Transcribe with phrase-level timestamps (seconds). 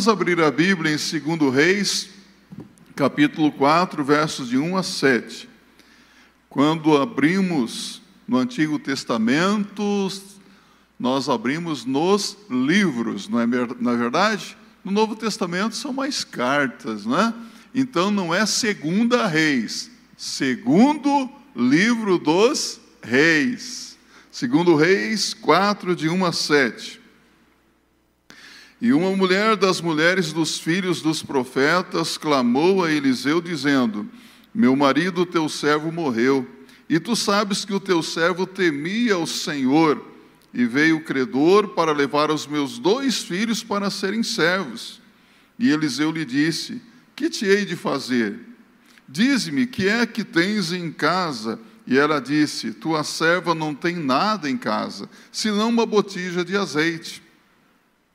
[0.00, 2.08] Vamos abrir a Bíblia em 2 Reis,
[2.96, 5.46] capítulo 4, versos de 1 a 7.
[6.48, 10.10] Quando abrimos no Antigo Testamento,
[10.98, 13.46] nós abrimos nos livros, não é,
[13.78, 14.56] não é verdade?
[14.82, 17.34] No Novo Testamento são mais cartas, não é?
[17.74, 23.98] Então não é segunda reis, segundo livro dos reis.
[24.32, 26.99] Segundo Reis 4, de 1 a 7.
[28.80, 34.08] E uma mulher das mulheres dos filhos dos profetas clamou a Eliseu, dizendo:
[34.54, 36.48] Meu marido, teu servo, morreu,
[36.88, 40.02] e tu sabes que o teu servo temia o Senhor,
[40.54, 45.00] e veio o credor para levar os meus dois filhos para serem servos.
[45.58, 46.80] E Eliseu lhe disse:
[47.14, 48.40] Que te hei de fazer?
[49.06, 51.60] Dize-me, que é que tens em casa?
[51.86, 57.22] E ela disse: Tua serva não tem nada em casa, senão uma botija de azeite.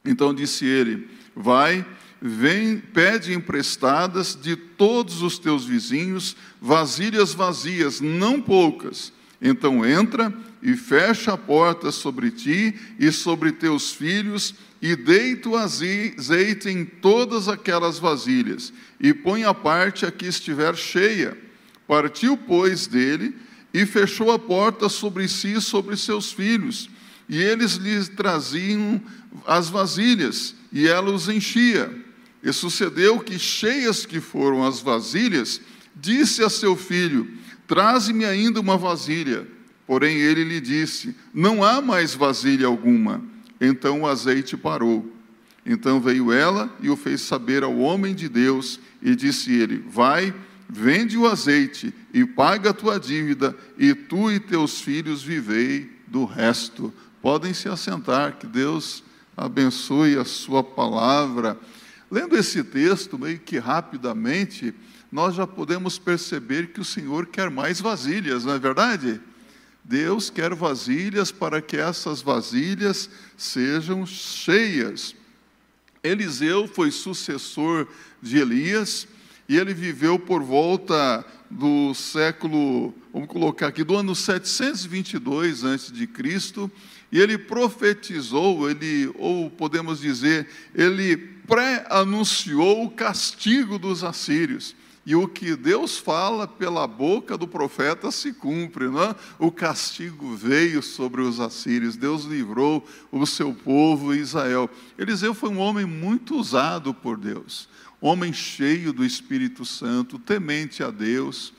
[0.06, 1.86] Então disse ele: Vai,
[2.22, 9.12] vem, pede emprestadas de todos os teus vizinhos vasilhas vazias, não poucas.
[9.42, 15.56] Então entra e fecha a porta sobre ti e sobre teus filhos, e deita o
[15.56, 21.38] azeite em todas aquelas vasilhas, e põe a parte a que estiver cheia.
[21.88, 23.36] Partiu, pois, dele,
[23.74, 26.90] e fechou a porta sobre si e sobre seus filhos,
[27.28, 29.02] e eles lhe traziam
[29.46, 31.92] as vasilhas, e ela os enchia.
[32.44, 35.60] E sucedeu que, cheias que foram as vasilhas,
[35.96, 37.28] disse a seu filho:
[37.68, 39.48] Traze-me ainda uma vasilha.
[39.88, 43.24] Porém ele lhe disse: Não há mais vasilha alguma.
[43.60, 45.12] Então o azeite parou.
[45.66, 50.34] Então veio ela e o fez saber ao homem de Deus, e disse ele: Vai,
[50.70, 56.26] vende o azeite e paga a tua dívida, e tu e teus filhos vivei do
[56.26, 56.94] resto.
[57.22, 59.04] Podem se assentar, que Deus
[59.36, 61.60] abençoe a sua palavra.
[62.10, 64.74] Lendo esse texto, meio que rapidamente,
[65.12, 69.22] nós já podemos perceber que o Senhor quer mais vasilhas, não é verdade?
[69.84, 75.16] Deus quer vasilhas para que essas vasilhas sejam cheias.
[76.04, 77.88] Eliseu foi sucessor
[78.22, 79.08] de Elias
[79.48, 86.10] e ele viveu por volta do século, vamos colocar aqui, do ano 722 a.C.,
[87.12, 94.76] e ele profetizou, ele, ou podemos dizer, ele pré-anunciou o castigo dos assírios.
[95.06, 99.16] E o que Deus fala pela boca do profeta se cumpre, não é?
[99.38, 104.68] O castigo veio sobre os assírios, Deus livrou o seu povo Israel.
[104.98, 107.70] Eliseu foi um homem muito usado por Deus,
[108.06, 111.54] homem cheio do Espírito Santo, temente a Deus.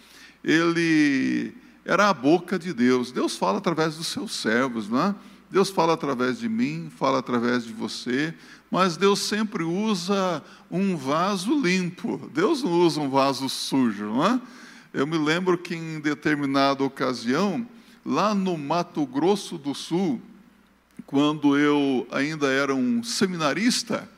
[0.44, 1.52] Ele
[1.84, 3.10] era a boca de Deus.
[3.10, 5.14] Deus fala através dos seus servos, não é?
[5.50, 8.34] Deus fala através de mim, fala através de você,
[8.70, 12.30] mas Deus sempre usa um vaso limpo.
[12.32, 14.40] Deus não usa um vaso sujo, não é?
[14.92, 17.66] Eu me lembro que em determinada ocasião,
[18.04, 20.20] lá no Mato Grosso do Sul,
[21.06, 24.08] quando eu ainda era um seminarista,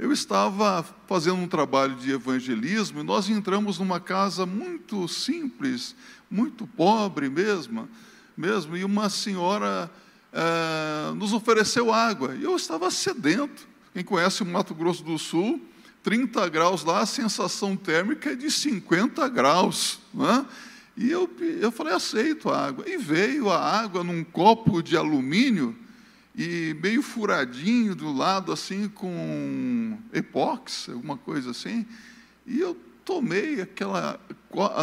[0.00, 5.94] eu estava fazendo um trabalho de evangelismo e nós entramos numa casa muito simples,
[6.30, 7.86] muito pobre mesmo,
[8.34, 9.90] mesmo, e uma senhora
[10.32, 12.34] eh, nos ofereceu água.
[12.34, 13.68] E eu estava sedento.
[13.92, 15.60] Quem conhece o Mato Grosso do Sul,
[16.02, 19.98] 30 graus lá, a sensação térmica é de 50 graus.
[20.14, 20.46] Né?
[20.96, 22.88] E eu, eu falei, aceito a água.
[22.88, 25.76] E veio a água num copo de alumínio
[26.34, 31.86] e meio furadinho do lado, assim, com epóxi, alguma coisa assim.
[32.46, 32.74] E eu
[33.04, 34.20] tomei aquela,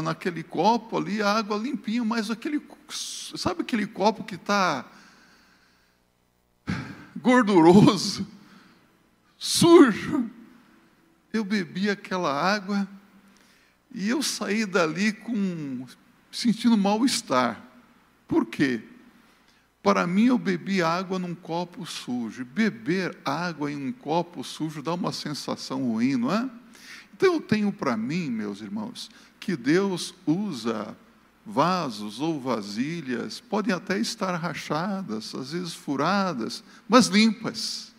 [0.04, 4.86] naquele copo ali a água limpinha, mas aquele, sabe aquele copo que está
[7.16, 8.28] gorduroso,
[9.38, 10.30] sujo.
[11.32, 12.88] Eu bebi aquela água
[13.94, 15.86] e eu saí dali com
[16.32, 17.62] sentindo mal-estar.
[18.28, 18.84] Por quê?
[19.88, 22.44] Para mim, eu bebi água num copo sujo.
[22.44, 26.50] Beber água em um copo sujo dá uma sensação ruim, não é?
[27.14, 30.94] Então, eu tenho para mim, meus irmãos, que Deus usa
[31.46, 37.94] vasos ou vasilhas podem até estar rachadas, às vezes furadas, mas limpas.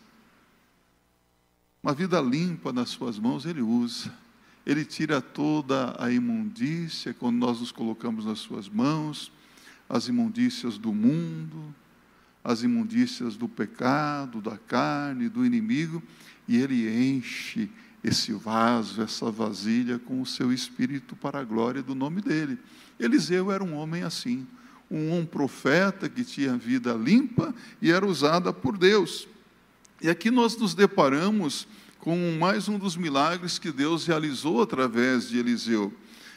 [1.82, 4.12] Uma vida limpa nas suas mãos ele usa.
[4.66, 9.32] Ele tira toda a imundícia quando nós nos colocamos nas suas mãos,
[9.88, 11.74] as imundícias do mundo,
[12.44, 16.02] as imundícias do pecado, da carne, do inimigo,
[16.46, 17.68] e ele enche
[18.02, 22.58] esse vaso, essa vasilha com o seu espírito para a glória do nome dele.
[22.98, 24.46] Eliseu era um homem assim,
[24.90, 29.28] um, profeta que tinha vida limpa e era usada por Deus.
[30.00, 31.66] E aqui nós nos deparamos
[31.98, 35.92] com mais um dos milagres que Deus realizou através de Eliseu.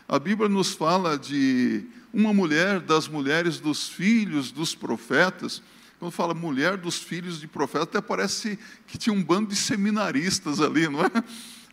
[0.07, 5.61] A Bíblia nos fala de uma mulher das mulheres dos filhos dos profetas.
[5.99, 10.59] Quando fala mulher dos filhos de profeta, até parece que tinha um bando de seminaristas
[10.59, 11.11] ali, não é?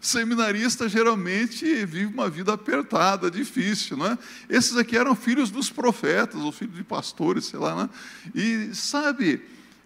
[0.00, 4.18] Seminarista geralmente vive uma vida apertada, difícil, não é?
[4.48, 7.90] Esses aqui eram filhos dos profetas, ou filhos de pastores, sei lá, né?
[8.32, 9.42] E sabe,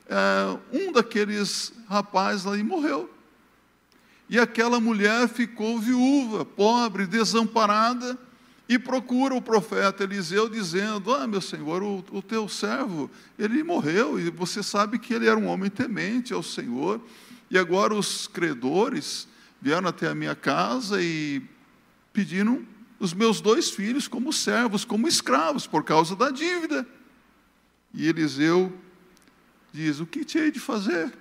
[0.07, 3.11] é, um daqueles rapazes ali morreu.
[4.29, 8.19] E aquela mulher ficou viúva, pobre, desamparada,
[8.75, 14.19] e procura o profeta Eliseu dizendo: Ah, meu senhor, o, o teu servo, ele morreu,
[14.19, 16.99] e você sabe que ele era um homem temente ao Senhor,
[17.51, 19.29] e agora os credores
[19.61, 21.43] vieram até a minha casa e
[22.15, 22.67] pediram
[22.99, 26.87] os meus dois filhos como servos, como escravos, por causa da dívida.
[27.93, 28.73] E Eliseu
[29.71, 31.13] diz: O que te hei de fazer?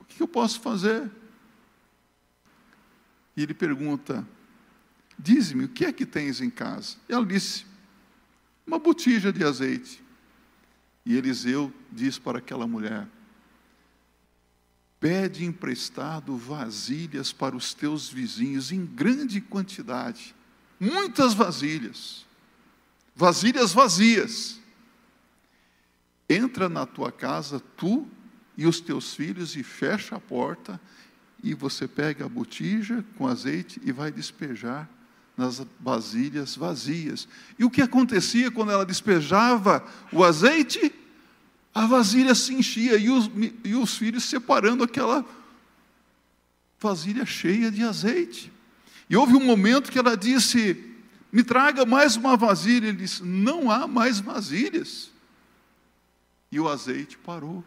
[0.00, 1.10] O que eu posso fazer?
[3.36, 4.26] E ele pergunta:
[5.18, 6.96] Diz-me, o que é que tens em casa?
[7.08, 7.64] E ela disse:
[8.66, 10.04] Uma botija de azeite.
[11.04, 13.06] E Eliseu diz para aquela mulher:
[15.00, 20.34] Pede emprestado vasilhas para os teus vizinhos em grande quantidade,
[20.78, 22.26] muitas vasilhas,
[23.14, 24.60] vasilhas vazias.
[26.28, 28.06] Entra na tua casa, tu
[28.56, 30.80] e os teus filhos, e fecha a porta,
[31.42, 34.90] e você pega a botija com azeite e vai despejar
[35.36, 37.28] nas vasilhas vazias.
[37.58, 40.92] E o que acontecia quando ela despejava o azeite?
[41.74, 43.30] A vasilha se enchia e os,
[43.62, 45.24] e os filhos separando aquela
[46.80, 48.50] vasilha cheia de azeite.
[49.10, 50.94] E houve um momento que ela disse:
[51.30, 52.88] Me traga mais uma vasilha.
[52.88, 55.10] Ele disse: Não há mais vasilhas.
[56.50, 57.62] E o azeite parou.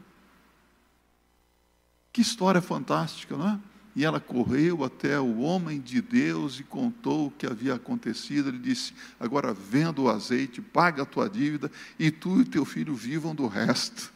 [2.11, 3.59] Que história fantástica, não é?
[3.95, 8.49] E ela correu até o homem de Deus e contou o que havia acontecido.
[8.49, 12.93] Ele disse: Agora venda o azeite, paga a tua dívida e tu e teu filho
[12.93, 14.11] vivam do resto.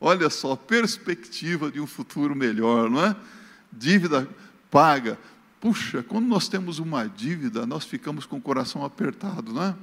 [0.00, 3.16] Olha só, perspectiva de um futuro melhor, não é?
[3.72, 4.28] Dívida
[4.70, 5.18] paga.
[5.60, 9.74] Puxa, quando nós temos uma dívida, nós ficamos com o coração apertado, não é?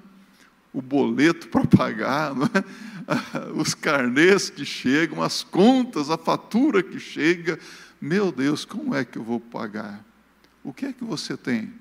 [0.74, 3.52] O boleto para pagar, é?
[3.60, 7.58] os carnês que chegam, as contas, a fatura que chega
[8.02, 10.04] meu Deus, como é que eu vou pagar?
[10.64, 11.72] O que é que você tem?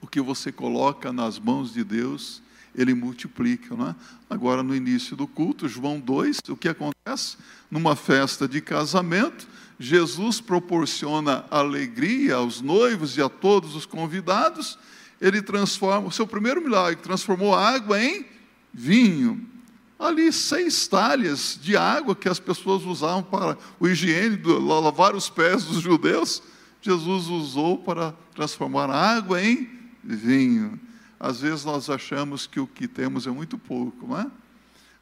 [0.00, 2.42] O que você coloca nas mãos de Deus,
[2.74, 3.96] ele multiplica, não é?
[4.28, 7.38] Agora, no início do culto, João 2, o que acontece?
[7.70, 9.48] Numa festa de casamento,
[9.80, 14.78] Jesus proporciona alegria aos noivos e a todos os convidados.
[15.18, 18.26] Ele transforma, o seu primeiro milagre, transformou água em
[18.72, 19.55] vinho
[19.98, 25.64] ali seis talhas de água que as pessoas usavam para o higiene, lavar os pés
[25.64, 26.42] dos judeus,
[26.82, 29.68] Jesus usou para transformar a água em
[30.04, 30.78] vinho.
[31.18, 34.26] Às vezes nós achamos que o que temos é muito pouco, não é?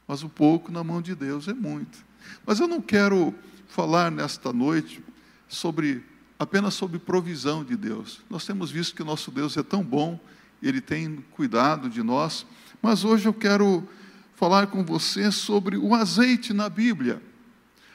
[0.07, 1.97] Mas o pouco na mão de Deus é muito.
[2.45, 3.35] Mas eu não quero
[3.67, 5.03] falar nesta noite
[5.47, 6.03] sobre
[6.39, 8.21] apenas sobre provisão de Deus.
[8.29, 10.19] Nós temos visto que nosso Deus é tão bom,
[10.61, 12.45] ele tem cuidado de nós,
[12.81, 13.87] mas hoje eu quero
[14.35, 17.21] falar com você sobre o azeite na Bíblia.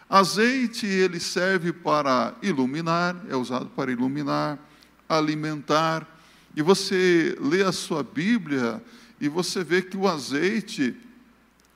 [0.08, 4.58] Azeite ele serve para iluminar, é usado para iluminar,
[5.08, 6.06] alimentar.
[6.56, 8.82] E você lê a sua Bíblia
[9.20, 10.96] e você vê que o azeite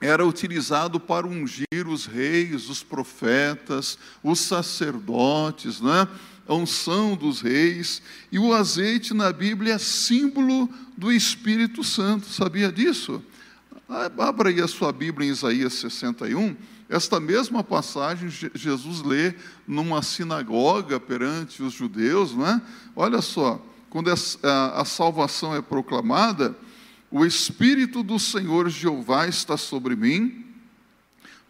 [0.00, 6.08] era utilizado para ungir os reis, os profetas, os sacerdotes, né?
[6.46, 8.02] a unção dos reis.
[8.32, 13.22] E o azeite na Bíblia é símbolo do Espírito Santo, sabia disso?
[13.88, 16.56] Abra aí a sua Bíblia em Isaías 61.
[16.88, 19.34] Esta mesma passagem Jesus lê
[19.66, 22.62] numa sinagoga perante os judeus, não é?
[22.96, 23.60] Olha só,
[23.90, 26.56] quando a salvação é proclamada,
[27.10, 30.44] o Espírito do Senhor Jeová está sobre mim,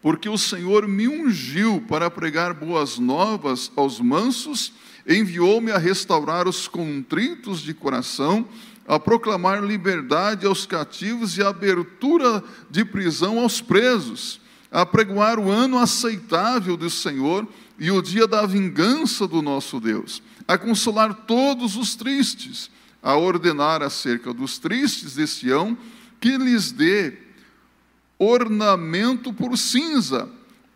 [0.01, 4.73] porque o Senhor me ungiu para pregar boas novas aos mansos,
[5.07, 8.47] enviou-me a restaurar os contritos de coração,
[8.87, 14.39] a proclamar liberdade aos cativos e abertura de prisão aos presos,
[14.71, 17.47] a pregoar o ano aceitável do Senhor
[17.79, 22.69] e o dia da vingança do nosso Deus, a consolar todos os tristes,
[23.01, 25.77] a ordenar acerca dos tristes de Sião
[26.19, 27.13] que lhes dê
[28.17, 30.29] ornamento por cinza,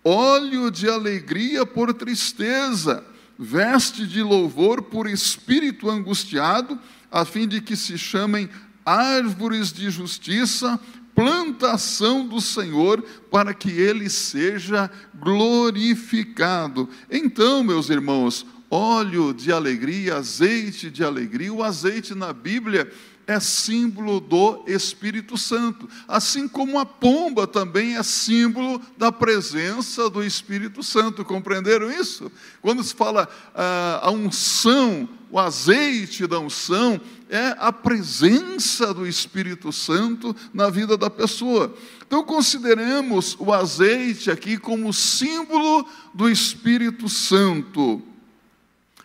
[0.04, 3.04] óleo de alegria por tristeza,
[3.38, 6.78] veste de louvor por espírito angustiado,
[7.12, 8.50] a fim de que se chamem
[8.86, 10.80] árvores de justiça,
[11.14, 16.88] plantação do Senhor, para que ele seja glorificado.
[17.12, 21.54] Então, meus irmãos, óleo de alegria, azeite de alegria.
[21.54, 22.92] O azeite na Bíblia
[23.28, 30.24] é símbolo do Espírito Santo, assim como a pomba também é símbolo da presença do
[30.24, 31.24] Espírito Santo.
[31.24, 32.32] Compreenderam isso?
[32.62, 39.72] Quando se fala ah, a unção, o azeite da unção, é a presença do Espírito
[39.72, 41.74] Santo na vida da pessoa.
[42.06, 48.02] Então, consideremos o azeite aqui como símbolo do Espírito Santo.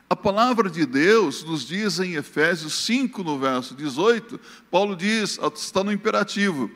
[0.09, 4.41] A palavra de Deus nos diz em Efésios 5, no verso 18,
[4.71, 6.71] Paulo diz, está no imperativo: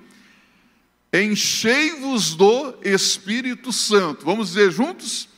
[1.13, 4.25] Enchei-vos do Espírito Santo.
[4.27, 5.29] Vamos dizer juntos?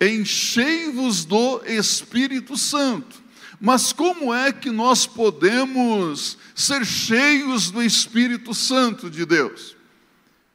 [0.00, 3.27] Enchei-vos do Espírito Santo.
[3.60, 9.76] Mas como é que nós podemos ser cheios do Espírito Santo de Deus?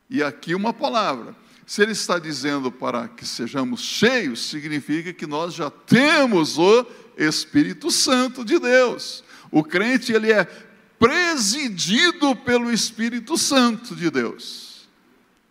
[0.09, 5.53] E aqui uma palavra: se ele está dizendo para que sejamos cheios, significa que nós
[5.53, 6.85] já temos o
[7.17, 9.23] Espírito Santo de Deus.
[9.51, 10.45] O crente ele é
[10.97, 14.87] presidido pelo Espírito Santo de Deus.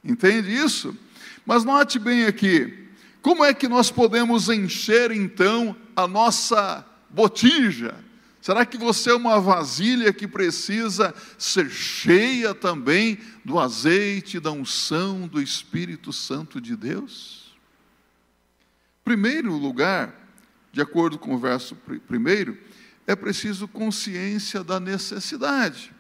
[0.03, 0.97] Entende isso?
[1.45, 2.89] Mas note bem aqui,
[3.21, 7.95] como é que nós podemos encher então a nossa botija?
[8.41, 15.29] Será que você é uma vasilha que precisa ser cheia também do azeite, da unção
[15.29, 17.55] do Espírito Santo de Deus?
[19.05, 20.13] Primeiro lugar,
[20.73, 21.77] de acordo com o verso
[22.09, 22.59] primeiro,
[23.07, 25.93] é preciso consciência da necessidade.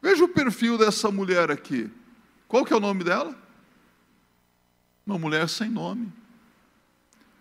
[0.00, 1.90] Veja o perfil dessa mulher aqui.
[2.48, 3.36] Qual que é o nome dela?
[5.06, 6.10] Uma mulher sem nome.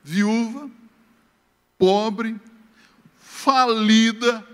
[0.03, 0.69] Viúva,
[1.77, 2.39] pobre,
[3.49, 4.47] falida,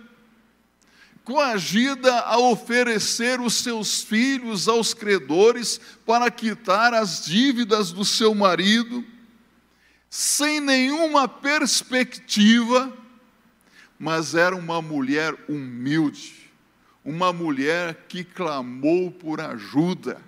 [1.25, 9.03] coagida a oferecer os seus filhos aos credores para quitar as dívidas do seu marido,
[10.09, 12.93] sem nenhuma perspectiva,
[13.99, 16.49] mas era uma mulher humilde,
[17.03, 20.21] uma mulher que clamou por ajuda.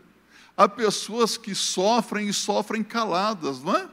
[0.58, 3.88] Há pessoas que sofrem e sofrem caladas, não é?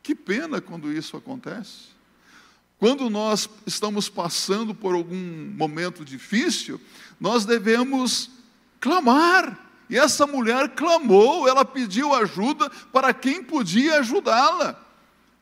[0.00, 1.95] Que pena quando isso acontece.
[2.78, 6.80] Quando nós estamos passando por algum momento difícil,
[7.18, 8.30] nós devemos
[8.78, 9.58] clamar.
[9.88, 14.82] E essa mulher clamou, ela pediu ajuda para quem podia ajudá-la.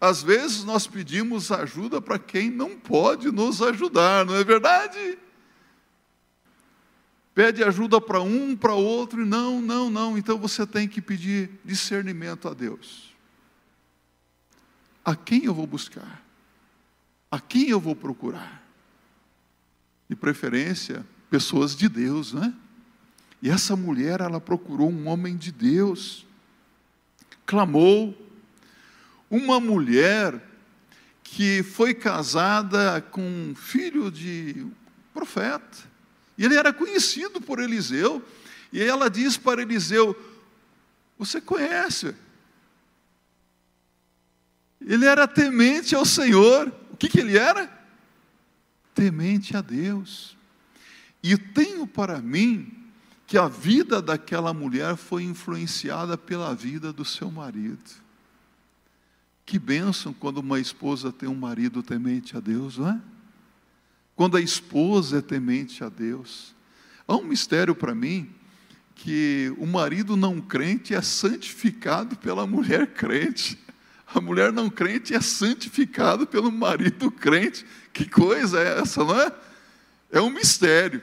[0.00, 5.18] Às vezes nós pedimos ajuda para quem não pode nos ajudar, não é verdade?
[7.34, 10.16] Pede ajuda para um, para outro, e não, não, não.
[10.16, 13.12] Então você tem que pedir discernimento a Deus.
[15.04, 16.23] A quem eu vou buscar?
[17.34, 18.62] A quem eu vou procurar?
[20.08, 22.54] De preferência, pessoas de Deus, né?
[23.42, 26.24] E essa mulher, ela procurou um homem de Deus,
[27.44, 28.16] clamou.
[29.28, 30.40] Uma mulher
[31.24, 34.68] que foi casada com um filho de
[35.12, 35.78] profeta,
[36.38, 38.24] e ele era conhecido por Eliseu,
[38.72, 40.16] e ela diz para Eliseu:
[41.18, 42.14] Você conhece?
[44.80, 47.68] Ele era temente ao Senhor, o que, que ele era?
[48.94, 50.36] Temente a Deus.
[51.20, 52.72] E tenho para mim
[53.26, 57.82] que a vida daquela mulher foi influenciada pela vida do seu marido.
[59.44, 63.00] Que bênção quando uma esposa tem um marido temente a Deus, não é?
[64.14, 66.54] Quando a esposa é temente a Deus.
[67.08, 68.32] Há um mistério para mim
[68.94, 73.58] que o marido não crente é santificado pela mulher crente.
[74.12, 77.64] A mulher não crente é santificada pelo marido crente.
[77.92, 79.32] Que coisa é essa, não é?
[80.12, 81.02] É um mistério.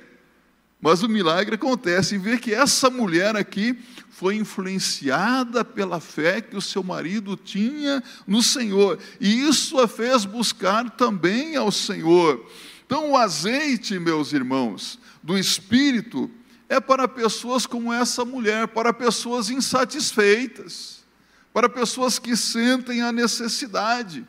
[0.79, 3.77] Mas o milagre acontece em ver que essa mulher aqui
[4.09, 10.25] foi influenciada pela fé que o seu marido tinha no Senhor, e isso a fez
[10.25, 12.45] buscar também ao Senhor.
[12.85, 16.29] Então, o azeite, meus irmãos, do Espírito
[16.67, 21.00] é para pessoas como essa mulher, para pessoas insatisfeitas
[21.53, 24.25] para pessoas que sentem a necessidade.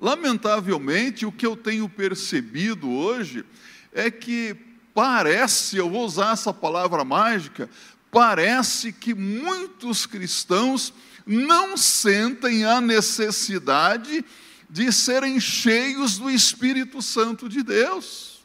[0.00, 3.44] Lamentavelmente, o que eu tenho percebido hoje
[3.92, 4.56] é que
[4.92, 7.70] parece, eu vou usar essa palavra mágica,
[8.10, 10.92] parece que muitos cristãos
[11.26, 14.24] não sentem a necessidade
[14.68, 18.44] de serem cheios do Espírito Santo de Deus.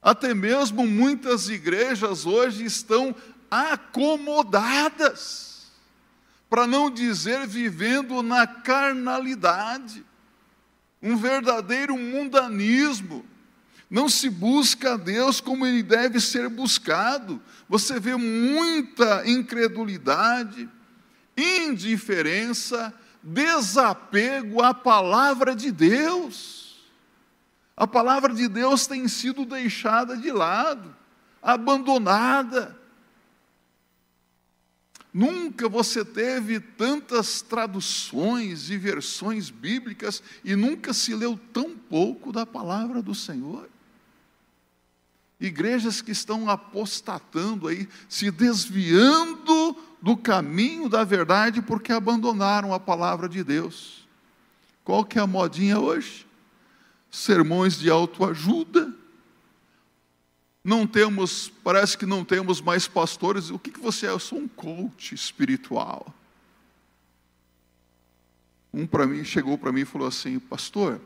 [0.00, 3.14] Até mesmo muitas igrejas hoje estão
[3.50, 5.47] acomodadas
[6.48, 10.04] para não dizer vivendo na carnalidade,
[11.02, 13.24] um verdadeiro mundanismo.
[13.90, 17.40] Não se busca a Deus como ele deve ser buscado.
[17.68, 20.68] Você vê muita incredulidade,
[21.36, 26.86] indiferença, desapego à palavra de Deus.
[27.76, 30.94] A palavra de Deus tem sido deixada de lado,
[31.40, 32.77] abandonada.
[35.12, 42.44] Nunca você teve tantas traduções e versões bíblicas e nunca se leu tão pouco da
[42.44, 43.68] palavra do Senhor.
[45.40, 53.28] Igrejas que estão apostatando aí, se desviando do caminho da verdade porque abandonaram a palavra
[53.28, 54.06] de Deus.
[54.84, 56.26] Qual que é a modinha hoje?
[57.10, 58.94] Sermões de autoajuda.
[60.68, 63.48] Não temos, parece que não temos mais pastores.
[63.48, 64.10] O que, que você é?
[64.10, 66.14] Eu sou um coach espiritual.
[68.70, 71.00] Um para mim chegou para mim e falou assim, pastor,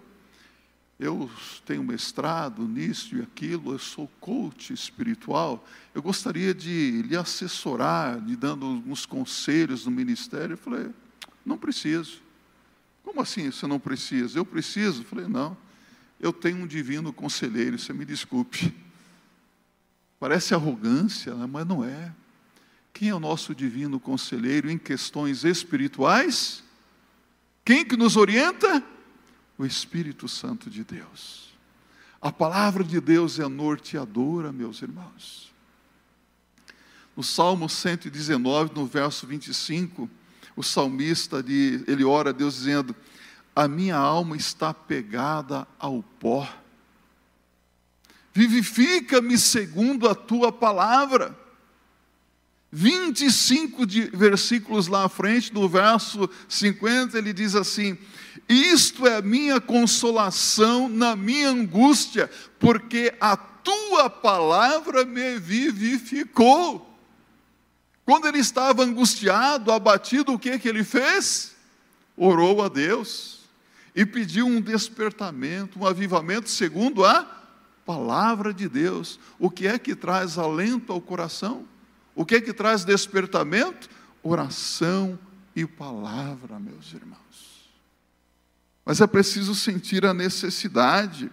[0.98, 1.30] eu
[1.64, 5.64] tenho mestrado nisso e aquilo, eu sou coach espiritual,
[5.94, 10.54] eu gostaria de lhe assessorar, lhe dando alguns conselhos no ministério.
[10.54, 10.90] Eu falei,
[11.46, 12.20] não preciso.
[13.04, 14.40] Como assim você não precisa?
[14.40, 15.02] Eu preciso?
[15.02, 15.56] Eu falei, não,
[16.18, 18.81] eu tenho um divino conselheiro, você me desculpe.
[20.22, 21.48] Parece arrogância, né?
[21.50, 22.14] mas não é.
[22.92, 26.62] Quem é o nosso divino conselheiro em questões espirituais?
[27.64, 28.80] Quem que nos orienta?
[29.58, 31.52] o Espírito Santo de Deus.
[32.20, 35.52] A palavra de Deus é norteadora, meus irmãos.
[37.16, 40.08] No Salmo 119, no verso 25,
[40.54, 42.94] o salmista ele ora a Deus dizendo:
[43.56, 46.48] A minha alma está pegada ao pó.
[48.34, 51.36] Vivifica-me segundo a tua palavra.
[52.74, 57.98] 25 de, versículos lá à frente, no verso 50, ele diz assim:
[58.48, 66.88] Isto é a minha consolação na minha angústia, porque a tua palavra me vivificou.
[68.06, 71.54] Quando ele estava angustiado, abatido, o que, que ele fez?
[72.16, 73.42] Orou a Deus
[73.94, 77.41] e pediu um despertamento, um avivamento segundo a
[77.84, 79.18] palavra de Deus.
[79.38, 81.66] O que é que traz alento ao coração?
[82.14, 83.88] O que é que traz despertamento?
[84.22, 85.18] Oração
[85.54, 87.70] e palavra, meus irmãos.
[88.84, 91.30] Mas é preciso sentir a necessidade.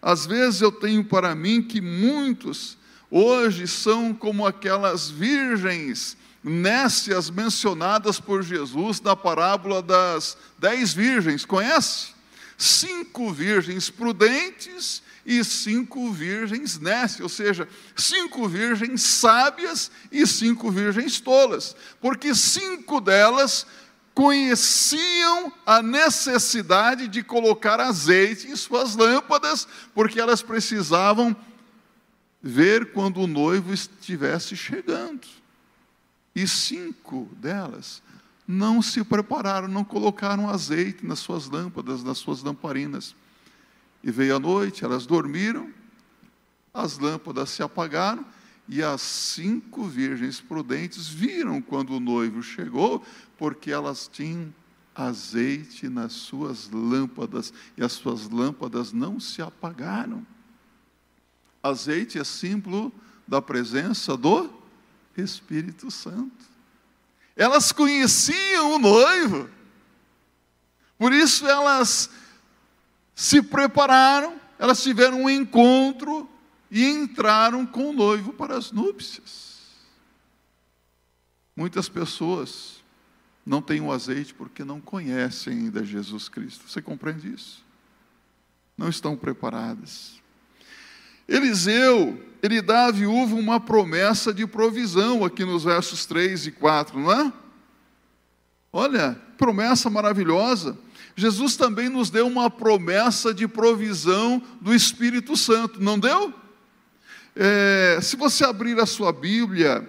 [0.00, 2.76] Às vezes eu tenho para mim que muitos
[3.10, 12.14] hoje são como aquelas virgens nécias mencionadas por Jesus na parábola das dez virgens, conhece?
[12.58, 21.20] Cinco virgens prudentes e cinco virgens nécias, ou seja, cinco virgens sábias e cinco virgens
[21.20, 23.66] tolas, porque cinco delas
[24.14, 31.34] conheciam a necessidade de colocar azeite em suas lâmpadas, porque elas precisavam
[32.42, 35.26] ver quando o noivo estivesse chegando.
[36.34, 38.02] E cinco delas
[38.46, 43.14] não se prepararam, não colocaram azeite nas suas lâmpadas, nas suas lamparinas.
[44.02, 45.72] E veio a noite, elas dormiram,
[46.74, 48.24] as lâmpadas se apagaram,
[48.68, 53.04] e as cinco virgens prudentes viram quando o noivo chegou,
[53.36, 54.52] porque elas tinham
[54.94, 60.26] azeite nas suas lâmpadas, e as suas lâmpadas não se apagaram.
[61.62, 62.92] Azeite é símbolo
[63.26, 64.50] da presença do
[65.16, 66.50] Espírito Santo.
[67.36, 69.48] Elas conheciam o noivo,
[70.98, 72.10] por isso elas
[73.22, 76.28] se prepararam, elas tiveram um encontro
[76.68, 79.60] e entraram com o noivo para as núpcias.
[81.54, 82.82] Muitas pessoas
[83.46, 86.68] não têm o azeite porque não conhecem ainda Jesus Cristo.
[86.68, 87.64] Você compreende isso?
[88.76, 90.20] Não estão preparadas.
[91.28, 96.98] Eliseu, ele dá à viúva uma promessa de provisão aqui nos versos 3 e 4,
[96.98, 97.32] não é?
[98.72, 100.76] Olha, promessa maravilhosa.
[101.14, 106.32] Jesus também nos deu uma promessa de provisão do Espírito Santo, não deu?
[107.36, 109.88] É, se você abrir a sua Bíblia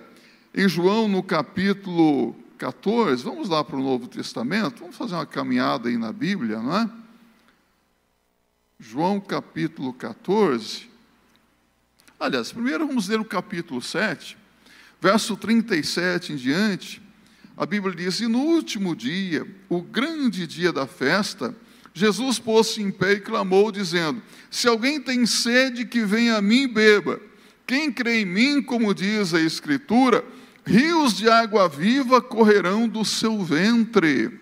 [0.53, 5.89] em João no capítulo 14, vamos lá para o Novo Testamento, vamos fazer uma caminhada
[5.89, 6.89] aí na Bíblia, não é?
[8.79, 10.89] João capítulo 14.
[12.19, 14.38] Aliás, primeiro vamos ler o capítulo 7,
[15.01, 17.03] verso 37 em diante
[17.56, 21.56] a Bíblia diz: E no último dia, o grande dia da festa,
[21.94, 26.63] Jesus pôs-se em pé e clamou, dizendo: Se alguém tem sede, que venha a mim
[26.63, 27.22] e beba.
[27.66, 30.26] Quem crê em mim, como diz a Escritura,
[30.66, 34.39] rios de água viva correrão do seu ventre.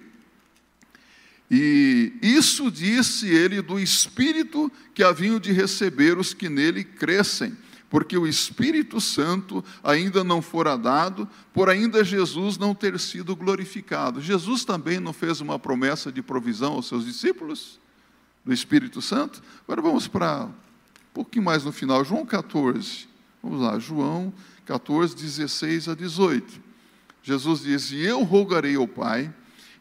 [1.49, 7.55] E isso disse ele do Espírito que haviam de receber os que nele crescem,
[7.91, 14.21] porque o Espírito Santo ainda não fora dado, por ainda Jesus não ter sido glorificado.
[14.21, 17.81] Jesus também não fez uma promessa de provisão aos seus discípulos
[18.45, 19.43] do Espírito Santo?
[19.65, 23.09] Agora vamos para um pouquinho mais no final, João 14.
[23.43, 24.33] Vamos lá, João
[24.65, 26.61] 14, 16 a 18.
[27.21, 29.33] Jesus diz: E eu rogarei ao Pai,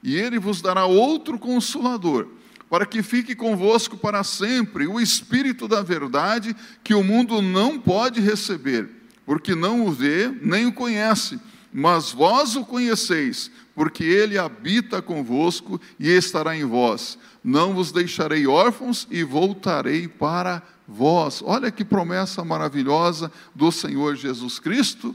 [0.03, 2.27] e ele vos dará outro consolador
[2.71, 6.55] para que fique convosco para sempre o Espírito da verdade,
[6.85, 8.89] que o mundo não pode receber,
[9.27, 11.41] porque não o vê nem o conhece,
[11.73, 17.19] mas vós o conheceis, porque ele habita convosco e estará em vós.
[17.43, 21.43] Não vos deixarei órfãos e voltarei para vós.
[21.45, 25.15] Olha que promessa maravilhosa do Senhor Jesus Cristo.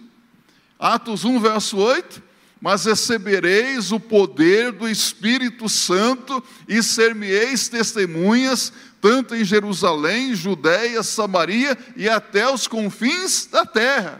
[0.77, 2.34] Atos 1, verso 8
[2.65, 11.77] mas recebereis o poder do Espírito Santo e ser-me-eis testemunhas, tanto em Jerusalém, Judéia, Samaria
[11.95, 14.19] e até os confins da terra.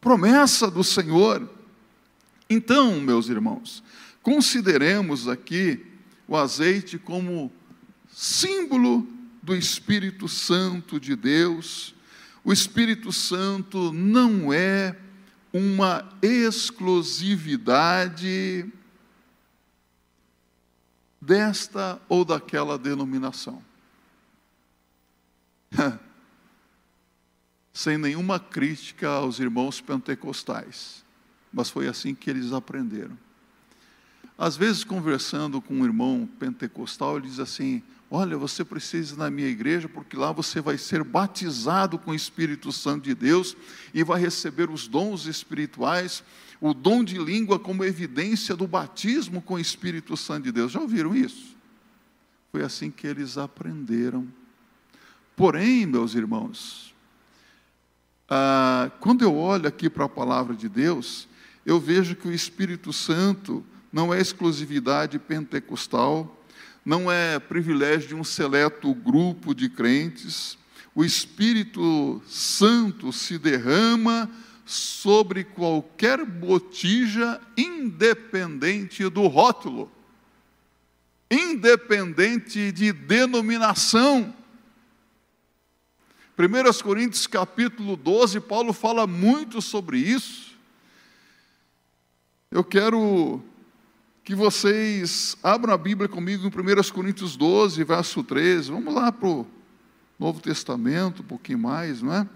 [0.00, 1.50] Promessa do Senhor.
[2.48, 3.82] Então, meus irmãos,
[4.22, 5.84] consideremos aqui
[6.28, 7.50] o azeite como
[8.14, 9.04] símbolo
[9.42, 11.92] do Espírito Santo de Deus.
[12.44, 14.94] O Espírito Santo não é
[15.52, 18.66] uma exclusividade
[21.20, 23.62] desta ou daquela denominação.
[27.72, 31.04] Sem nenhuma crítica aos irmãos pentecostais,
[31.52, 33.16] mas foi assim que eles aprenderam.
[34.36, 37.82] Às vezes, conversando com um irmão pentecostal, ele diz assim:
[38.14, 42.14] Olha, você precisa ir na minha igreja, porque lá você vai ser batizado com o
[42.14, 43.56] Espírito Santo de Deus
[43.94, 46.22] e vai receber os dons espirituais,
[46.60, 50.72] o dom de língua como evidência do batismo com o Espírito Santo de Deus.
[50.72, 51.56] Já ouviram isso?
[52.50, 54.28] Foi assim que eles aprenderam.
[55.34, 56.94] Porém, meus irmãos,
[58.28, 61.26] ah, quando eu olho aqui para a palavra de Deus,
[61.64, 66.41] eu vejo que o Espírito Santo não é exclusividade pentecostal,
[66.84, 70.58] não é privilégio de um seleto grupo de crentes.
[70.94, 74.30] O Espírito Santo se derrama
[74.64, 79.90] sobre qualquer botija, independente do rótulo,
[81.30, 84.34] independente de denominação.
[86.38, 90.52] 1 Coríntios capítulo 12, Paulo fala muito sobre isso.
[92.50, 93.42] Eu quero
[94.24, 98.70] que vocês abram a Bíblia comigo em 1 Coríntios 12, verso 13.
[98.70, 99.46] Vamos lá para o
[100.18, 102.28] Novo Testamento, um pouquinho mais, não é?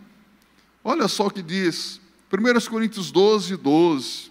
[0.82, 2.00] Olha só o que diz,
[2.32, 4.30] 1 Coríntios 12, 12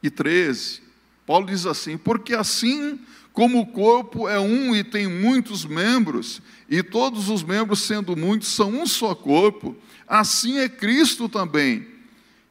[0.00, 0.82] e 13.
[1.26, 3.00] Paulo diz assim: Porque assim
[3.32, 8.48] como o corpo é um e tem muitos membros, e todos os membros, sendo muitos,
[8.48, 11.86] são um só corpo, assim é Cristo também.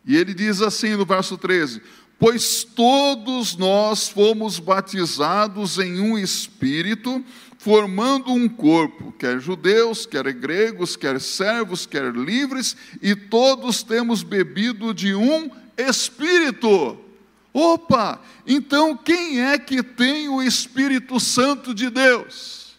[0.06, 1.82] E ele diz assim no verso 13:
[2.20, 7.24] Pois todos nós fomos batizados em um espírito,
[7.60, 14.94] formando um corpo, quer judeus, quer gregos, quer servos, quer livres, e todos temos bebido
[14.94, 16.98] de um espírito.
[17.54, 18.22] Opa!
[18.46, 22.78] Então quem é que tem o Espírito Santo de Deus?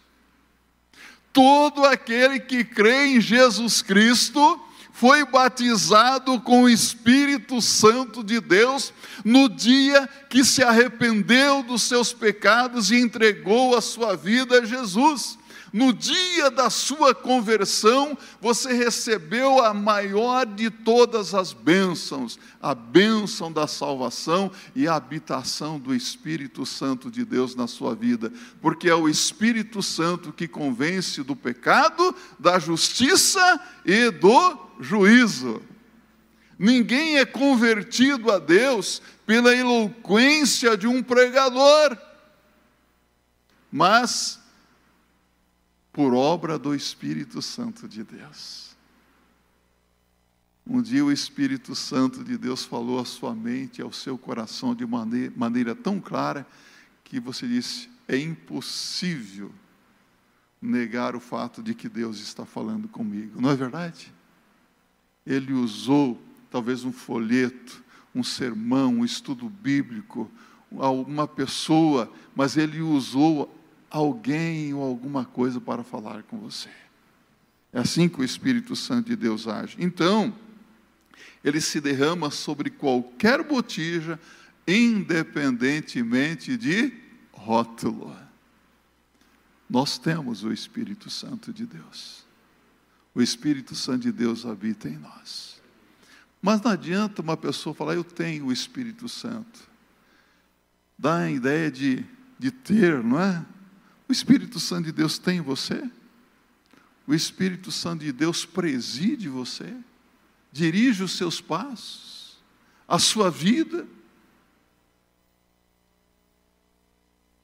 [1.33, 4.61] Todo aquele que crê em Jesus Cristo
[4.99, 8.93] foi batizado com o Espírito Santo de Deus
[9.25, 15.38] no dia que se arrependeu dos seus pecados e entregou a sua vida a Jesus.
[15.73, 23.53] No dia da sua conversão, você recebeu a maior de todas as bênçãos, a bênção
[23.53, 28.95] da salvação e a habitação do Espírito Santo de Deus na sua vida, porque é
[28.95, 35.61] o Espírito Santo que convence do pecado, da justiça e do juízo.
[36.59, 41.97] Ninguém é convertido a Deus pela eloquência de um pregador,
[43.71, 44.38] mas
[45.93, 48.77] por obra do Espírito Santo de Deus.
[50.67, 54.85] Um dia o Espírito Santo de Deus falou à sua mente, ao seu coração de
[54.85, 56.47] maneira, maneira tão clara
[57.03, 59.51] que você disse: é impossível
[60.61, 64.13] negar o fato de que Deus está falando comigo, não é verdade?
[65.25, 66.21] Ele usou
[66.51, 67.83] talvez um folheto,
[68.15, 70.31] um sermão, um estudo bíblico,
[70.77, 73.55] alguma pessoa, mas ele usou
[73.91, 76.71] alguém ou alguma coisa para falar com você.
[77.73, 79.77] É assim que o Espírito Santo de Deus age.
[79.79, 80.35] Então,
[81.45, 84.19] ele se derrama sobre qualquer botija,
[84.67, 86.93] independentemente de
[87.33, 88.15] rótulo.
[89.69, 92.27] Nós temos o Espírito Santo de Deus.
[93.15, 95.61] o Espírito Santo de Deus habita em nós.
[96.41, 99.69] Mas não adianta uma pessoa falar, eu tenho o Espírito Santo.
[100.97, 102.05] Dá a ideia de,
[102.39, 103.45] de ter, não é?
[104.09, 105.83] O Espírito Santo de Deus tem em você?
[107.07, 109.75] O Espírito Santo de Deus preside você?
[110.51, 112.39] Dirige os seus passos?
[112.87, 113.87] A sua vida?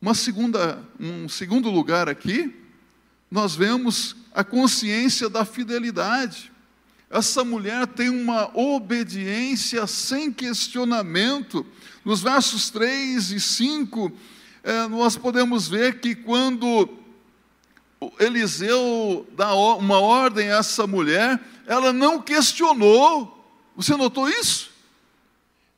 [0.01, 2.55] Uma segunda, um segundo lugar aqui,
[3.31, 6.53] nós vemos a consciência da fidelidade.
[7.11, 11.65] Essa mulher tem uma obediência sem questionamento.
[12.05, 14.13] Nos versos 3 e 5,
[14.65, 16.89] é, nós podemos ver que quando
[18.19, 23.31] Eliseu dá uma ordem a essa mulher, ela não questionou.
[23.77, 24.71] Você notou isso?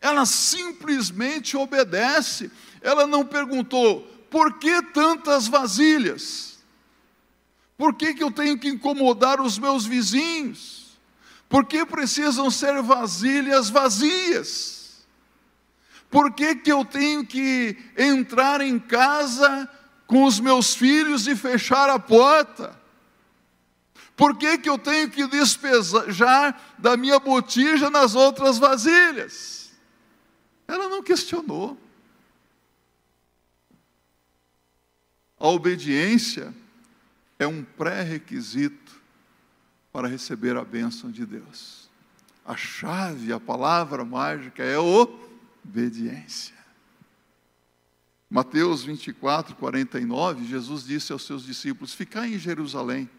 [0.00, 2.48] Ela simplesmente obedece.
[2.80, 6.58] Ela não perguntou, por que tantas vasilhas?
[7.76, 10.96] Por que, que eu tenho que incomodar os meus vizinhos?
[11.48, 14.75] Por que precisam ser vasilhas vazias?
[16.16, 19.68] Por que, que eu tenho que entrar em casa
[20.06, 22.74] com os meus filhos e fechar a porta?
[24.16, 29.72] Por que, que eu tenho que despejar da minha botija nas outras vasilhas?
[30.66, 31.78] Ela não questionou.
[35.38, 36.54] A obediência
[37.38, 39.02] é um pré-requisito
[39.92, 41.90] para receber a bênção de Deus.
[42.42, 44.78] A chave, a palavra mágica é
[45.66, 46.54] obediência.
[48.30, 53.10] Mateus 24, 49, Jesus disse aos seus discípulos: Ficai em Jerusalém,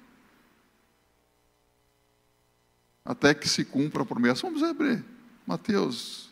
[3.04, 4.42] até que se cumpra a promessa.
[4.44, 5.04] Vamos abrir.
[5.46, 6.30] Mateus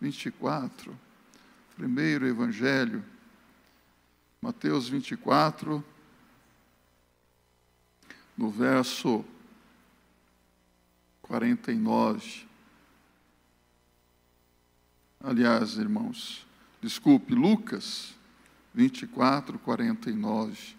[0.00, 0.98] 24,
[1.76, 3.04] primeiro evangelho.
[4.40, 5.84] Mateus 24,
[8.36, 9.24] no verso
[11.22, 12.47] 49.
[15.20, 16.46] Aliás, irmãos,
[16.80, 18.14] desculpe, Lucas
[18.72, 20.76] 24, 49.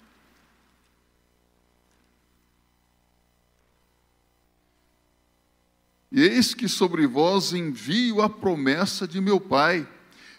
[6.11, 9.87] E eis que sobre vós envio a promessa de meu Pai.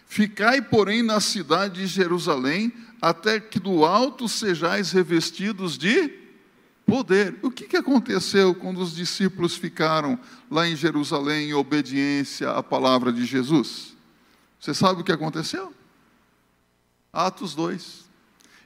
[0.07, 6.20] Ficai, porém, na cidade de Jerusalém, até que do alto sejais revestidos de
[6.85, 7.37] poder.
[7.41, 13.25] O que, aconteceu quando os discípulos ficaram lá em Jerusalém em obediência à palavra de
[13.25, 13.95] Jesus?
[14.59, 15.73] Você sabe o que aconteceu?
[17.11, 18.05] Atos 2.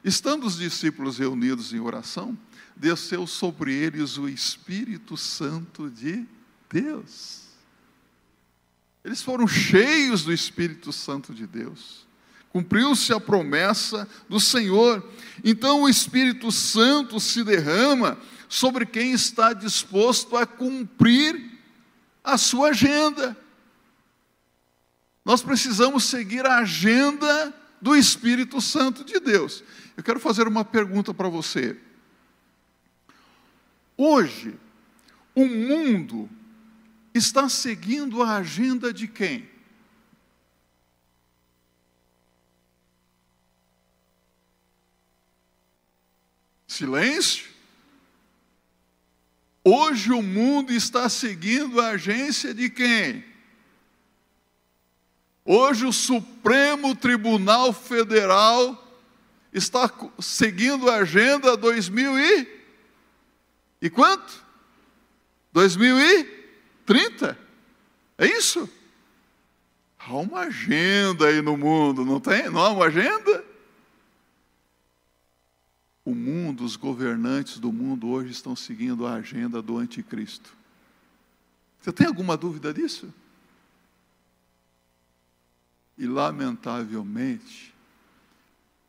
[0.04, 2.38] Estando os discípulos reunidos em oração,
[2.76, 6.26] desceu sobre eles o Espírito Santo de
[6.70, 7.46] Deus.
[9.04, 12.05] Eles foram cheios do Espírito Santo de Deus.
[12.56, 15.06] Cumpriu-se a promessa do Senhor.
[15.44, 18.16] Então o Espírito Santo se derrama
[18.48, 21.60] sobre quem está disposto a cumprir
[22.24, 23.36] a sua agenda.
[25.22, 29.62] Nós precisamos seguir a agenda do Espírito Santo de Deus.
[29.94, 31.78] Eu quero fazer uma pergunta para você.
[33.98, 34.58] Hoje,
[35.34, 36.26] o mundo
[37.12, 39.46] está seguindo a agenda de quem?
[46.76, 47.46] Silêncio.
[49.64, 53.24] Hoje o mundo está seguindo a agência de quem?
[55.44, 58.82] Hoje o Supremo Tribunal Federal
[59.52, 62.56] está seguindo a agenda 2000 e
[63.80, 64.44] e quanto?
[65.52, 67.38] 2030?
[68.18, 68.68] É isso?
[69.98, 72.50] Há uma agenda aí no mundo, não tem?
[72.50, 73.44] Não há uma agenda?
[76.06, 80.56] O mundo, os governantes do mundo hoje estão seguindo a agenda do anticristo.
[81.80, 83.12] Você tem alguma dúvida disso?
[85.98, 87.74] E, lamentavelmente,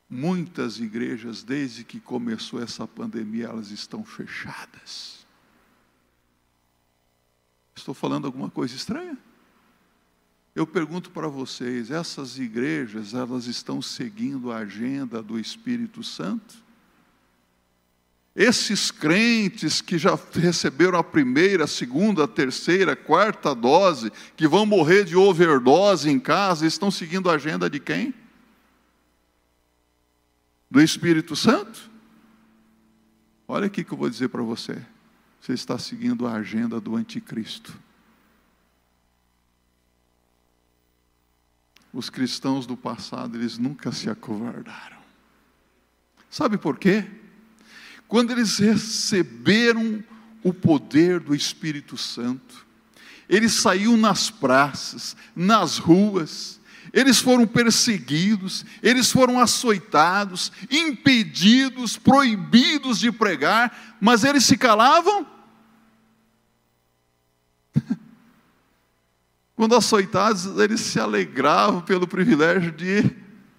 [0.07, 5.25] muitas igrejas, desde que começou essa pandemia, elas estão fechadas.
[7.75, 9.17] Estou falando alguma coisa estranha?
[10.53, 16.66] Eu pergunto para vocês, essas igrejas, elas estão seguindo a agenda do Espírito Santo?
[18.37, 24.47] Esses crentes que já receberam a primeira, a segunda, a terceira, a quarta dose, que
[24.47, 28.13] vão morrer de overdose em casa, estão seguindo a agenda de quem?
[30.69, 31.89] Do Espírito Santo?
[33.47, 34.85] Olha aqui que eu vou dizer para você.
[35.41, 37.73] Você está seguindo a agenda do anticristo.
[41.91, 44.97] Os cristãos do passado, eles nunca se acovardaram.
[46.29, 47.03] Sabe por quê?
[48.07, 50.03] Quando eles receberam
[50.43, 52.65] o poder do Espírito Santo.
[53.27, 56.57] Ele saiu nas praças, nas ruas,
[56.93, 65.27] eles foram perseguidos, eles foram açoitados, impedidos, proibidos de pregar, mas eles se calavam?
[69.55, 73.03] Quando açoitados, eles se alegravam pelo privilégio de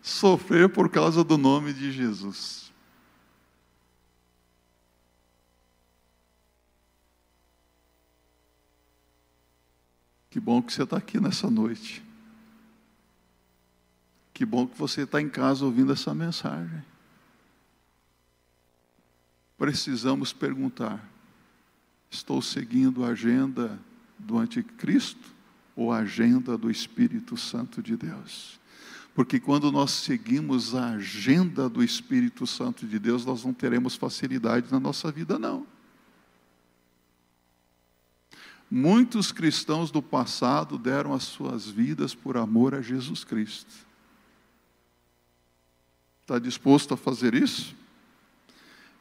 [0.00, 2.67] sofrer por causa do nome de Jesus.
[10.38, 12.00] Que bom que você está aqui nessa noite.
[14.32, 16.80] Que bom que você está em casa ouvindo essa mensagem.
[19.58, 21.04] Precisamos perguntar:
[22.08, 23.80] estou seguindo a agenda
[24.16, 25.34] do Anticristo
[25.74, 28.60] ou a agenda do Espírito Santo de Deus?
[29.16, 34.70] Porque quando nós seguimos a agenda do Espírito Santo de Deus, nós não teremos facilidade
[34.70, 35.66] na nossa vida, não.
[38.70, 43.72] Muitos cristãos do passado deram as suas vidas por amor a Jesus Cristo.
[46.20, 47.74] Está disposto a fazer isso?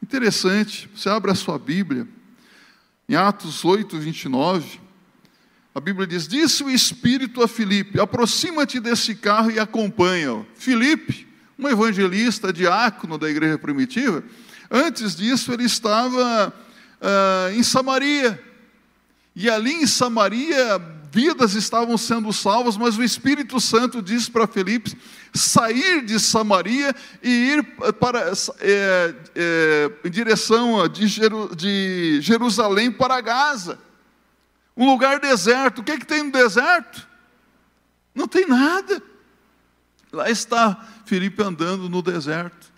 [0.02, 2.08] Interessante, você abre a sua Bíblia,
[3.06, 4.80] em Atos 8, 29,
[5.74, 10.46] a Bíblia diz: Disse o Espírito a Filipe: aproxima-te desse carro e acompanha-o.
[10.54, 11.28] Filipe,
[11.58, 14.24] um evangelista, diácono da igreja primitiva,
[14.70, 16.52] antes disso ele estava
[17.00, 18.47] uh, em Samaria.
[19.40, 20.80] E ali em Samaria
[21.12, 24.98] vidas estavam sendo salvas, mas o Espírito Santo disse para Felipe
[25.32, 27.62] sair de Samaria e ir
[28.00, 33.78] para, é, é, em direção de, Jeru, de, Jerusalém para Gaza,
[34.76, 35.82] um lugar deserto.
[35.82, 37.06] O que, é que tem no deserto?
[38.12, 39.00] Não tem nada.
[40.12, 42.72] Lá está Felipe andando no deserto.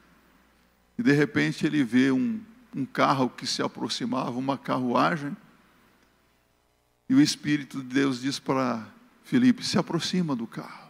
[0.98, 2.38] E de repente ele vê um,
[2.76, 5.34] um carro que se aproximava, uma carruagem
[7.10, 8.86] e o Espírito de Deus diz para
[9.24, 10.88] Felipe: se aproxima do carro.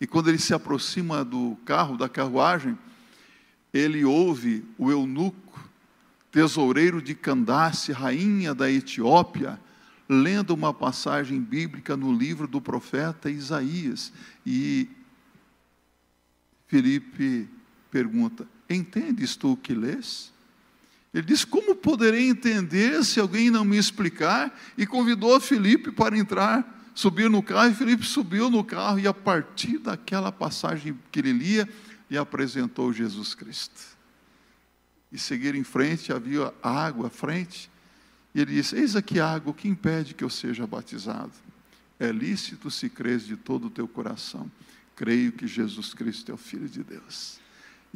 [0.00, 2.78] E quando ele se aproxima do carro, da carruagem,
[3.74, 5.68] ele ouve o eunuco,
[6.30, 9.58] tesoureiro de Candace, rainha da Etiópia,
[10.08, 14.12] lendo uma passagem bíblica no livro do profeta Isaías.
[14.46, 14.88] E
[16.68, 17.48] Felipe
[17.90, 20.32] pergunta: Entendes tu o que lês?
[21.16, 24.54] Ele disse: Como poderei entender se alguém não me explicar?
[24.76, 29.14] E convidou Felipe para entrar, subir no carro, e Felipe subiu no carro, e a
[29.14, 31.66] partir daquela passagem que ele lia,
[32.10, 33.96] lhe apresentou Jesus Cristo.
[35.10, 37.70] E seguir em frente, havia água à frente,
[38.34, 41.32] e ele disse: Eis aqui a água, que impede que eu seja batizado?
[41.98, 44.52] É lícito se crês de todo o teu coração.
[44.94, 47.40] Creio que Jesus Cristo é o Filho de Deus.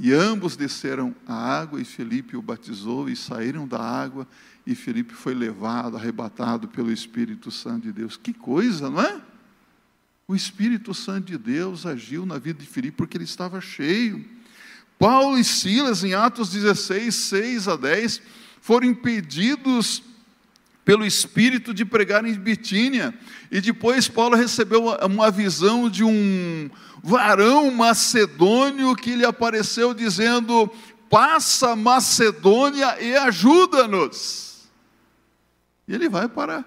[0.02, 4.26] E ambos desceram a água e Felipe o batizou e saíram da água
[4.66, 8.16] e Felipe foi levado, arrebatado pelo Espírito Santo de Deus.
[8.16, 9.20] Que coisa, não é?
[10.26, 14.24] O Espírito Santo de Deus agiu na vida de Felipe porque ele estava cheio.
[14.98, 18.22] Paulo e Silas, em Atos 16, 6 a 10,
[18.62, 20.02] foram impedidos
[20.90, 23.14] pelo Espírito de pregar em Bitínia.
[23.48, 26.68] E depois Paulo recebeu uma visão de um
[27.00, 30.68] varão macedônio que lhe apareceu dizendo:
[31.09, 34.68] Passa Macedônia e ajuda-nos.
[35.87, 36.64] E ele vai para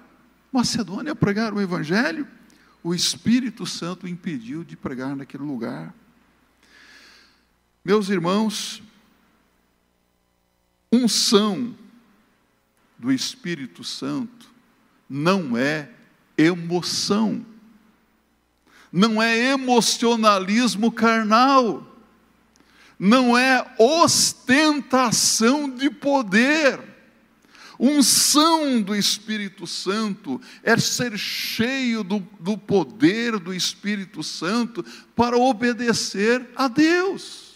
[0.53, 2.25] Macedônia pregar o Evangelho.
[2.81, 5.93] O Espírito Santo impediu de pregar naquele lugar.
[7.83, 8.81] Meus irmãos,
[10.89, 11.75] unção
[13.03, 14.49] do Espírito Santo
[15.09, 15.89] não é
[16.37, 17.45] emoção,
[18.89, 21.85] não é emocionalismo carnal,
[22.97, 26.79] não é ostentação de poder.
[27.77, 34.81] Unção do Espírito Santo é ser cheio do, do poder do Espírito Santo
[35.13, 37.55] para obedecer a Deus,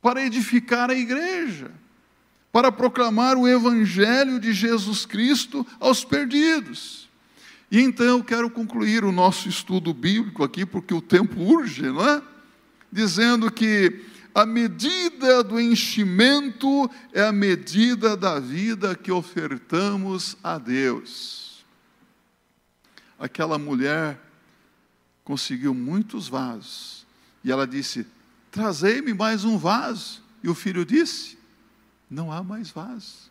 [0.00, 1.72] para edificar a igreja
[2.56, 7.06] para proclamar o Evangelho de Jesus Cristo aos perdidos.
[7.70, 12.08] E então eu quero concluir o nosso estudo bíblico aqui, porque o tempo urge, não
[12.08, 12.22] é?
[12.90, 21.62] Dizendo que a medida do enchimento é a medida da vida que ofertamos a Deus.
[23.18, 24.18] Aquela mulher
[25.24, 27.06] conseguiu muitos vasos,
[27.44, 28.06] e ela disse:
[28.50, 30.24] Trazei-me mais um vaso.
[30.42, 31.35] E o filho disse:
[32.08, 33.30] não há mais vaso.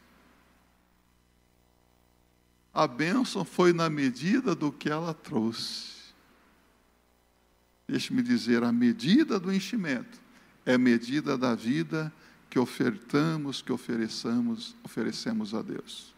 [2.74, 5.96] A bênção foi na medida do que ela trouxe.
[7.88, 10.20] Deixe-me dizer, a medida do enchimento
[10.66, 12.12] é a medida da vida
[12.50, 16.14] que ofertamos, que ofereçamos, oferecemos a Deus.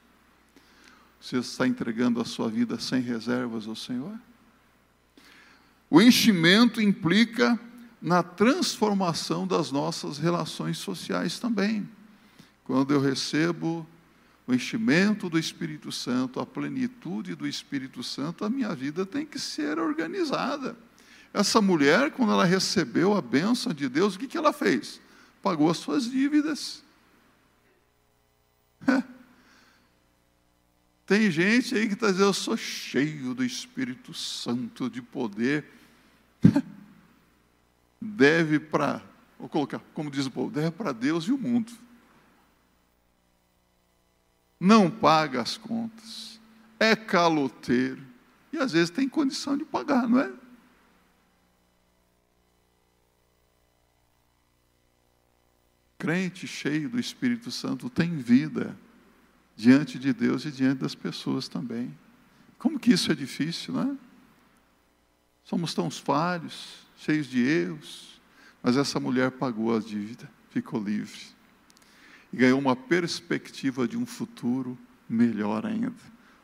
[1.19, 4.17] Você está entregando a sua vida sem reservas ao Senhor?
[5.89, 7.59] O enchimento implica
[8.01, 11.87] na transformação das nossas relações sociais também.
[12.67, 13.87] Quando eu recebo
[14.45, 19.39] o enchimento do Espírito Santo, a plenitude do Espírito Santo, a minha vida tem que
[19.39, 20.75] ser organizada.
[21.33, 24.99] Essa mulher, quando ela recebeu a bênção de Deus, o que, que ela fez?
[25.41, 26.83] Pagou as suas dívidas.
[31.07, 35.63] Tem gente aí que está dizendo, eu sou cheio do Espírito Santo, de poder.
[38.01, 39.01] deve para,
[39.39, 41.86] vou colocar, como diz o povo, deve para Deus e o mundo.
[44.59, 46.39] Não paga as contas,
[46.79, 48.01] é caloteiro,
[48.51, 50.33] e às vezes tem condição de pagar, não é?
[55.99, 58.77] Crente cheio do Espírito Santo tem vida
[59.55, 61.95] diante de Deus e diante das pessoas também.
[62.57, 63.97] Como que isso é difícil, não é?
[65.43, 68.19] Somos tão falhos, cheios de erros,
[68.61, 71.36] mas essa mulher pagou a dívida, ficou livre
[72.31, 74.77] e ganhou uma perspectiva de um futuro
[75.09, 75.93] melhor ainda.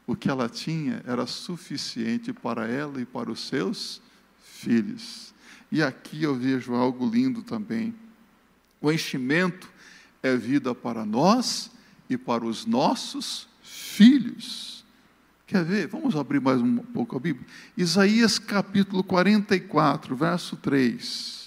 [0.06, 4.02] O que ela tinha era suficiente para ela e para os seus
[4.42, 5.34] filhos.
[5.72, 7.94] E aqui eu vejo algo lindo também.
[8.82, 9.72] O enchimento
[10.22, 11.72] é vida para nós
[12.10, 14.86] e para os nossos filhos.
[15.48, 15.88] Quer ver?
[15.88, 17.46] Vamos abrir mais um pouco a Bíblia.
[17.78, 21.43] Isaías capítulo 44, verso 3.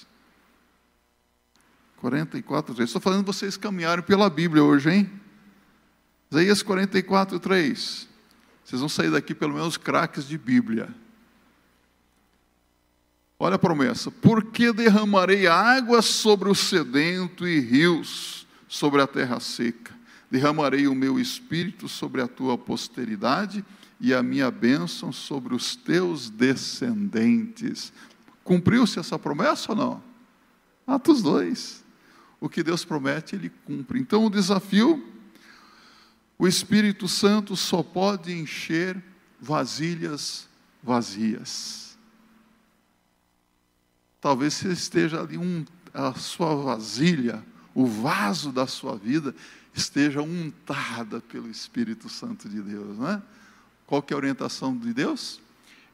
[2.11, 2.89] 44, 3.
[2.89, 5.11] Estou falando vocês caminharem pela Bíblia hoje, hein?
[6.31, 8.09] Isaías 44, 3.
[8.65, 10.89] Vocês vão sair daqui pelo menos craques de Bíblia.
[13.39, 19.97] Olha a promessa: porque derramarei água sobre o sedento e rios sobre a terra seca
[20.31, 23.65] derramarei o meu espírito sobre a tua posteridade
[24.01, 27.93] e a minha bênção sobre os teus descendentes.
[28.45, 30.03] Cumpriu-se essa promessa ou não?
[30.87, 31.86] Atos 2.
[32.41, 33.99] O que Deus promete, Ele cumpre.
[33.99, 35.05] Então o desafio:
[36.39, 39.03] o Espírito Santo só pode encher
[39.41, 40.49] vasilhas
[40.87, 41.99] vazias.
[44.21, 49.35] Talvez você esteja ali, um, a sua vasilha, o vaso da sua vida
[49.75, 53.23] esteja untada pelo Espírito Santo de Deus, não é?
[53.85, 55.41] Qual que é a orientação de Deus?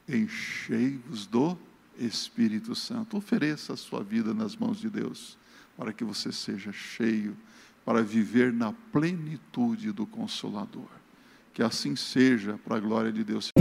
[0.09, 1.59] Enchei-vos do
[1.99, 3.17] Espírito Santo.
[3.17, 5.37] Ofereça a sua vida nas mãos de Deus,
[5.77, 7.37] para que você seja cheio,
[7.85, 10.89] para viver na plenitude do Consolador.
[11.53, 13.53] Que assim seja, para a glória de Deus.